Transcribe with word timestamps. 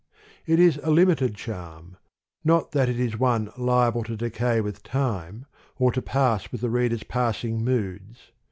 It 0.47 0.59
is 0.59 0.77
a 0.77 0.89
limited 0.89 1.35
charm: 1.35 1.95
not 2.43 2.71
that 2.71 2.89
it 2.89 2.99
is 2.99 3.19
one 3.19 3.51
liable 3.55 4.03
to 4.05 4.17
decay 4.17 4.59
with 4.59 4.81
time, 4.81 5.45
or 5.77 5.91
to 5.91 6.01
pass 6.01 6.51
with 6.51 6.61
the 6.61 6.71
reader's 6.71 7.03
passing 7.03 7.63
moods. 7.63 8.31